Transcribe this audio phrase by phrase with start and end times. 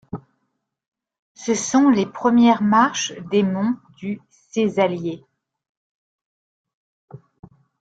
[1.35, 5.23] Ce sont les premières marches des monts du Cézallier.